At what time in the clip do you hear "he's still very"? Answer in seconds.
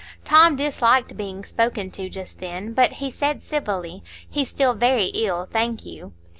4.27-5.09